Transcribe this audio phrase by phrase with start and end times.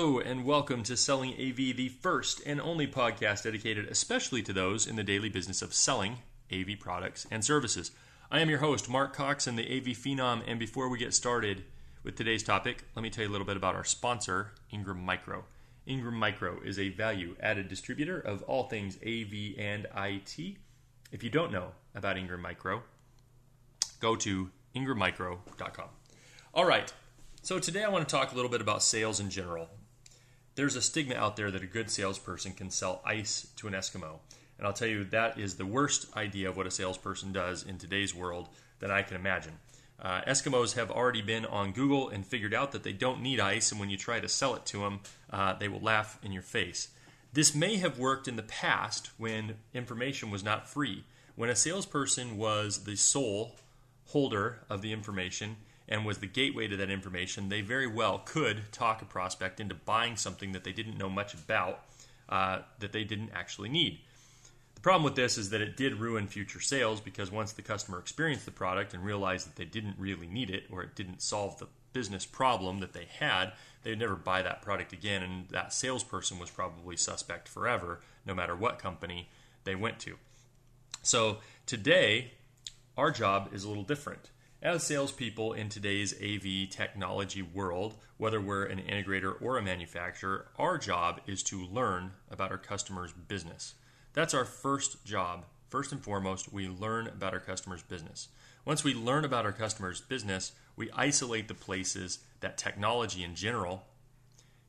[0.00, 4.86] Hello, and welcome to Selling AV, the first and only podcast dedicated especially to those
[4.86, 6.18] in the daily business of selling
[6.52, 7.90] AV products and services.
[8.30, 10.44] I am your host, Mark Coxon, the AV Phenom.
[10.46, 11.64] And before we get started
[12.04, 15.44] with today's topic, let me tell you a little bit about our sponsor, Ingram Micro.
[15.84, 20.58] Ingram Micro is a value added distributor of all things AV and IT.
[21.10, 22.84] If you don't know about Ingram Micro,
[23.98, 25.88] go to ingrammicro.com.
[26.54, 26.92] All right,
[27.42, 29.68] so today I want to talk a little bit about sales in general.
[30.58, 34.18] There's a stigma out there that a good salesperson can sell ice to an Eskimo.
[34.58, 37.78] And I'll tell you, that is the worst idea of what a salesperson does in
[37.78, 38.48] today's world
[38.80, 39.52] that I can imagine.
[40.02, 43.70] Uh, Eskimos have already been on Google and figured out that they don't need ice,
[43.70, 44.98] and when you try to sell it to them,
[45.30, 46.88] uh, they will laugh in your face.
[47.32, 51.04] This may have worked in the past when information was not free.
[51.36, 53.54] When a salesperson was the sole
[54.06, 55.54] holder of the information,
[55.88, 59.74] and was the gateway to that information, they very well could talk a prospect into
[59.74, 61.80] buying something that they didn't know much about,
[62.28, 64.00] uh, that they didn't actually need.
[64.74, 67.98] The problem with this is that it did ruin future sales because once the customer
[67.98, 71.58] experienced the product and realized that they didn't really need it or it didn't solve
[71.58, 76.38] the business problem that they had, they'd never buy that product again, and that salesperson
[76.38, 79.28] was probably suspect forever, no matter what company
[79.64, 80.16] they went to.
[81.02, 82.34] So today,
[82.96, 84.30] our job is a little different.
[84.60, 90.76] As salespeople in today's AV technology world, whether we're an integrator or a manufacturer, our
[90.78, 93.74] job is to learn about our customer's business.
[94.14, 95.46] That's our first job.
[95.68, 98.30] First and foremost, we learn about our customer's business.
[98.64, 103.84] Once we learn about our customer's business, we isolate the places that technology in general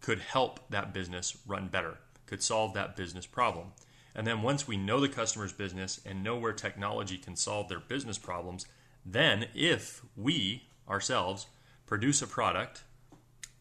[0.00, 3.72] could help that business run better, could solve that business problem.
[4.14, 7.80] And then once we know the customer's business and know where technology can solve their
[7.80, 8.66] business problems,
[9.04, 11.46] then, if we ourselves
[11.86, 12.82] produce a product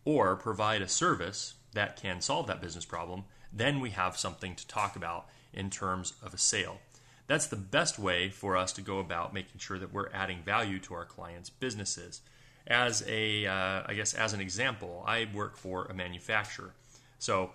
[0.05, 4.67] or provide a service that can solve that business problem, then we have something to
[4.67, 6.79] talk about in terms of a sale.
[7.27, 10.79] That's the best way for us to go about making sure that we're adding value
[10.79, 12.21] to our clients' businesses.
[12.67, 16.73] As a, uh, I guess, as an example, I work for a manufacturer.
[17.19, 17.51] So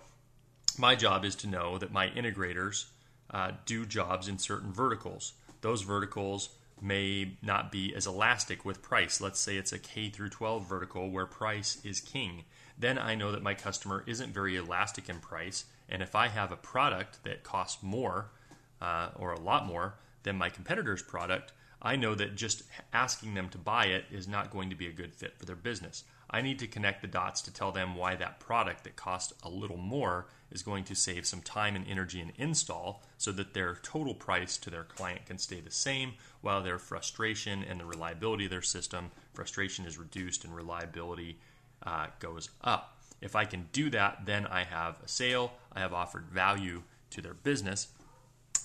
[0.77, 2.85] my job is to know that my integrators
[3.31, 5.33] uh, do jobs in certain verticals.
[5.61, 6.49] Those verticals
[6.81, 9.19] may not be as elastic with price.
[9.19, 12.43] Let's say it's a K through 12 vertical where price is king.
[12.77, 15.65] Then I know that my customer isn't very elastic in price.
[15.89, 18.29] And if I have a product that costs more
[18.81, 22.63] uh, or a lot more than my competitor's product, I know that just
[22.93, 25.55] asking them to buy it is not going to be a good fit for their
[25.55, 26.03] business.
[26.29, 29.49] I need to connect the dots to tell them why that product that costs a
[29.49, 33.75] little more is going to save some time and energy in install so that their
[33.81, 38.45] total price to their client can stay the same while their frustration and the reliability
[38.45, 41.39] of their system, frustration is reduced and reliability
[41.83, 42.97] uh, goes up.
[43.21, 47.21] If I can do that, then I have a sale, I have offered value to
[47.21, 47.87] their business,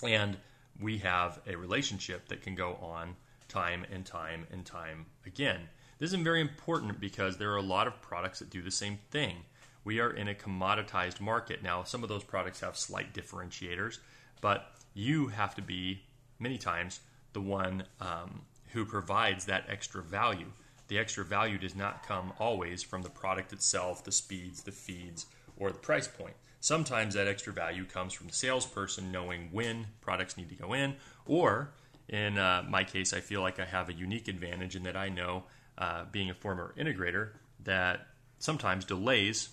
[0.03, 0.37] and
[0.79, 3.15] we have a relationship that can go on
[3.47, 5.69] time and time and time again.
[6.03, 8.99] This is very important because there are a lot of products that do the same
[9.09, 9.37] thing.
[9.85, 11.63] We are in a commoditized market.
[11.63, 13.99] Now, some of those products have slight differentiators,
[14.41, 16.01] but you have to be,
[16.39, 16.99] many times,
[17.31, 18.41] the one um,
[18.73, 20.47] who provides that extra value.
[20.89, 25.27] The extra value does not come always from the product itself, the speeds, the feeds,
[25.55, 26.35] or the price point.
[26.59, 30.97] Sometimes that extra value comes from the salesperson knowing when products need to go in,
[31.25, 31.71] or
[32.09, 35.07] in uh, my case, I feel like I have a unique advantage in that I
[35.07, 35.45] know
[35.77, 37.29] uh, being a former integrator,
[37.63, 38.07] that
[38.39, 39.49] sometimes delays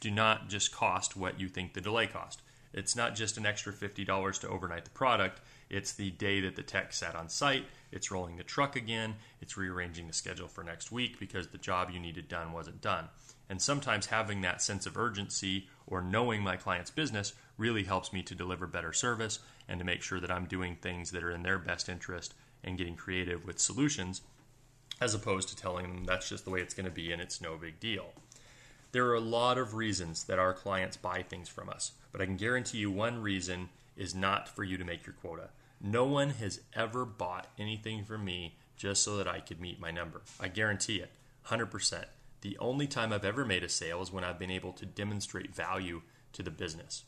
[0.00, 2.42] do not just cost what you think the delay cost.
[2.72, 5.40] It's not just an extra $50 to overnight the product,
[5.70, 9.56] it's the day that the tech sat on site, it's rolling the truck again, it's
[9.56, 13.08] rearranging the schedule for next week because the job you needed done wasn't done.
[13.48, 18.22] And sometimes having that sense of urgency or knowing my client's business really helps me
[18.24, 19.38] to deliver better service
[19.68, 22.76] and to make sure that I'm doing things that are in their best interest and
[22.76, 24.20] getting creative with solutions
[25.00, 27.40] as opposed to telling them that's just the way it's going to be and it's
[27.40, 28.12] no big deal.
[28.92, 32.24] There are a lot of reasons that our clients buy things from us, but I
[32.24, 35.50] can guarantee you one reason is not for you to make your quota.
[35.80, 39.90] No one has ever bought anything from me just so that I could meet my
[39.90, 40.22] number.
[40.40, 41.10] I guarantee it,
[41.48, 42.04] 100%.
[42.40, 45.54] The only time I've ever made a sale is when I've been able to demonstrate
[45.54, 46.02] value
[46.32, 47.04] to the business.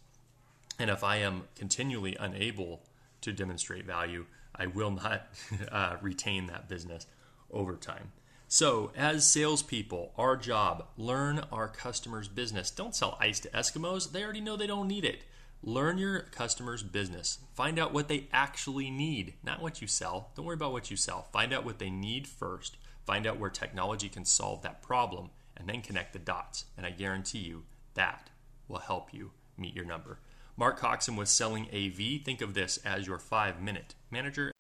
[0.79, 2.82] And if I am continually unable
[3.20, 5.29] to demonstrate value, I will not
[5.73, 7.06] uh, retain that business
[7.53, 8.12] over time.
[8.50, 12.71] So, as salespeople, our job learn our customers' business.
[12.71, 15.25] Don't sell ice to Eskimos, they already know they don't need it.
[15.62, 17.41] Learn your customers' business.
[17.53, 20.31] Find out what they actually need, not what you sell.
[20.35, 21.27] Don't worry about what you sell.
[21.31, 22.79] Find out what they need first.
[23.05, 26.65] Find out where technology can solve that problem, and then connect the dots.
[26.77, 28.31] And I guarantee you, That
[28.69, 30.21] will help you meet your number.
[30.56, 32.23] Mark Coxon was Selling AV.
[32.25, 34.53] Think of this as your five minute manager